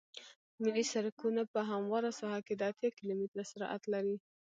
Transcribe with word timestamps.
ملي 0.63 0.83
سرکونه 0.93 1.41
په 1.53 1.59
همواره 1.71 2.11
ساحه 2.19 2.41
کې 2.47 2.53
د 2.55 2.61
اتیا 2.71 2.89
کیلومتره 2.97 3.43
سرعت 3.51 3.83
لري 3.93 4.15